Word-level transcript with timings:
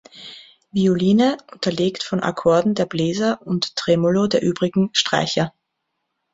Violine, 0.71 1.37
unterlegt 1.51 2.01
von 2.01 2.21
Akkorden 2.21 2.73
der 2.73 2.87
Bläser 2.87 3.39
und 3.45 3.75
Tremolo 3.75 4.25
der 4.25 4.41
übrigen 4.41 4.89
Streicher. 4.93 5.53